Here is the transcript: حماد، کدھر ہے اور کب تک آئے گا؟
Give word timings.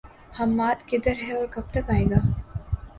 حماد، 0.39 0.77
کدھر 0.89 1.15
ہے 1.21 1.31
اور 1.33 1.45
کب 1.51 1.71
تک 1.71 1.89
آئے 1.89 2.05
گا؟ 2.11 2.19